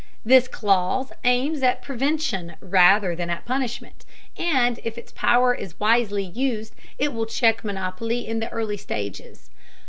This 0.25 0.47
clause 0.47 1.11
aims 1.23 1.61
at 1.61 1.83
prevention 1.83 2.55
rather 2.59 3.15
than 3.15 3.29
at 3.29 3.45
punishment, 3.45 4.03
and 4.35 4.79
if 4.83 4.97
its 4.97 5.11
power 5.11 5.53
is 5.53 5.79
wisely 5.79 6.23
used 6.23 6.73
it 6.97 7.13
will 7.13 7.27
check 7.27 7.63
monopoly 7.63 8.27
in 8.27 8.39
the 8.39 8.49
early 8.49 8.77
stages. 8.77 9.51